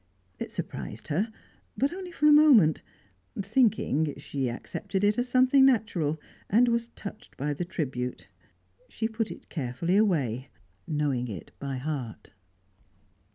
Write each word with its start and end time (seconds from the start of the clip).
It 0.39 0.49
surprised 0.49 1.09
her, 1.09 1.31
but 1.77 1.93
only 1.93 2.11
for 2.11 2.25
a 2.25 2.31
moment; 2.31 2.81
thinking, 3.39 4.15
she 4.17 4.49
accepted 4.49 5.03
it 5.03 5.19
as 5.19 5.29
something 5.29 5.63
natural, 5.63 6.19
and 6.49 6.67
was 6.69 6.89
touched 6.95 7.37
by 7.37 7.53
the 7.53 7.65
tribute. 7.65 8.27
She 8.89 9.07
put 9.07 9.29
it 9.29 9.49
carefully 9.49 9.97
away 9.97 10.49
knowing 10.87 11.27
it 11.27 11.51
by 11.59 11.77
heart. 11.77 12.31